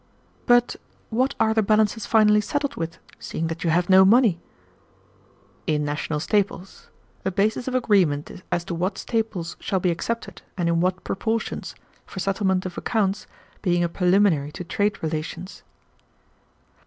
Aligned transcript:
"But 0.47 0.77
what 1.11 1.35
are 1.39 1.53
the 1.53 1.61
balances 1.61 2.07
finally 2.07 2.41
settled 2.41 2.75
with, 2.75 2.97
seeing 3.19 3.45
that 3.49 3.63
you 3.63 3.69
have 3.69 3.87
no 3.87 4.03
money?" 4.03 4.41
"In 5.67 5.85
national 5.85 6.19
staples; 6.19 6.89
a 7.23 7.29
basis 7.29 7.67
of 7.67 7.75
agreement 7.75 8.41
as 8.51 8.65
to 8.65 8.73
what 8.73 8.97
staples 8.97 9.57
shall 9.59 9.79
be 9.79 9.91
accepted, 9.91 10.41
and 10.57 10.67
in 10.67 10.79
what 10.81 11.03
proportions, 11.03 11.75
for 12.07 12.17
settlement 12.19 12.65
of 12.65 12.79
accounts, 12.79 13.27
being 13.61 13.83
a 13.83 13.89
preliminary 13.89 14.51
to 14.53 14.63
trade 14.63 15.03
relations." 15.03 15.61